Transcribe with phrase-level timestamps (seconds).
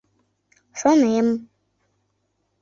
[0.79, 1.27] —Шонем!